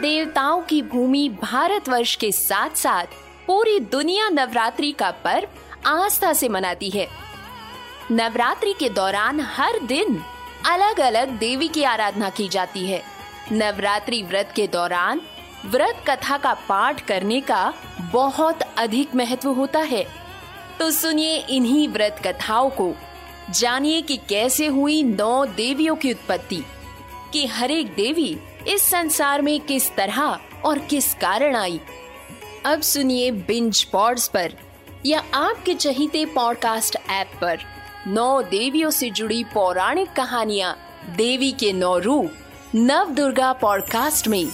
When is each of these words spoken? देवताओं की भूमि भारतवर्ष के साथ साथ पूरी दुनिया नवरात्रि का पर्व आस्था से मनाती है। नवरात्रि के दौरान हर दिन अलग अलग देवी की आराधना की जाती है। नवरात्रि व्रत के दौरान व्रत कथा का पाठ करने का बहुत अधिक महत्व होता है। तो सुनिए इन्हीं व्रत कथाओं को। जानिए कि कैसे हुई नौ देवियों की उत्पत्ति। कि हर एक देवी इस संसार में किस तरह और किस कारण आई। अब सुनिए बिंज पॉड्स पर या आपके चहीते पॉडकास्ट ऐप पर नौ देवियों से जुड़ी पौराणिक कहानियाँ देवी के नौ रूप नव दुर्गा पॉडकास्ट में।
देवताओं 0.00 0.62
की 0.62 0.82
भूमि 0.82 1.28
भारतवर्ष 1.42 2.16
के 2.16 2.32
साथ 2.32 2.70
साथ 2.70 3.04
पूरी 3.46 3.80
दुनिया 3.80 4.28
नवरात्रि 4.28 4.92
का 4.92 5.10
पर्व 5.10 5.48
आस्था 5.88 6.32
से 6.32 6.48
मनाती 6.48 6.90
है। 6.90 7.08
नवरात्रि 8.10 8.72
के 8.72 8.88
दौरान 8.88 9.40
हर 9.40 9.78
दिन 9.78 10.22
अलग 10.66 11.00
अलग 11.00 11.28
देवी 11.28 11.68
की 11.68 11.82
आराधना 11.82 12.30
की 12.30 12.48
जाती 12.48 12.86
है। 12.86 13.02
नवरात्रि 13.52 14.22
व्रत 14.22 14.52
के 14.56 14.66
दौरान 14.66 15.20
व्रत 15.66 16.04
कथा 16.08 16.38
का 16.38 16.54
पाठ 16.54 17.00
करने 17.00 17.40
का 17.40 17.74
बहुत 18.12 18.58
अधिक 18.78 19.14
महत्व 19.14 19.48
होता 19.48 19.78
है। 19.78 20.06
तो 20.78 20.90
सुनिए 20.90 21.36
इन्हीं 21.36 21.88
व्रत 21.88 22.20
कथाओं 22.26 22.70
को। 22.70 22.94
जानिए 23.50 24.02
कि 24.02 24.16
कैसे 24.16 24.66
हुई 24.66 25.02
नौ 25.02 25.44
देवियों 25.46 25.96
की 25.96 26.12
उत्पत्ति। 26.12 26.62
कि 27.32 27.46
हर 27.46 27.70
एक 27.70 27.86
देवी 27.86 28.38
इस 28.68 28.82
संसार 28.82 29.42
में 29.42 29.60
किस 29.60 29.94
तरह 29.96 30.38
और 30.64 30.78
किस 30.78 31.14
कारण 31.14 31.56
आई। 31.56 31.80
अब 32.66 32.80
सुनिए 32.80 33.30
बिंज 33.30 33.84
पॉड्स 33.84 34.28
पर 34.28 34.52
या 35.06 35.22
आपके 35.34 35.74
चहीते 35.74 36.24
पॉडकास्ट 36.26 36.96
ऐप 37.10 37.30
पर 37.40 37.58
नौ 38.06 38.42
देवियों 38.42 38.90
से 38.90 39.10
जुड़ी 39.10 39.44
पौराणिक 39.44 40.12
कहानियाँ 40.12 40.76
देवी 41.16 41.52
के 41.52 41.72
नौ 41.72 41.98
रूप 41.98 42.30
नव 42.74 43.10
दुर्गा 43.10 43.52
पॉडकास्ट 43.52 44.28
में। 44.28 44.46